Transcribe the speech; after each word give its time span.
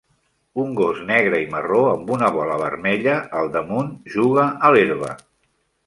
Un 0.61 0.71
gos 0.79 1.01
negre 1.09 1.41
i 1.43 1.45
marró 1.51 1.83
amb 1.91 2.09
una 2.17 2.31
bola 2.39 2.57
vermella 2.65 3.21
al 3.43 3.55
damunt 3.59 3.93
juga 4.17 4.49
a 4.71 4.77
l'herba. 4.79 5.17